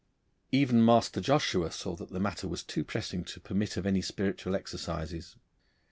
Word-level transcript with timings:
Even 0.51 0.83
Master 0.83 1.21
Joshua 1.21 1.69
saw 1.69 1.95
that 1.95 2.09
the 2.09 2.19
matter 2.19 2.47
was 2.47 2.63
too 2.63 2.83
pressing 2.83 3.23
to 3.25 3.39
permit 3.39 3.77
of 3.77 3.85
any 3.85 4.01
spiritual 4.01 4.55
exercises. 4.55 5.35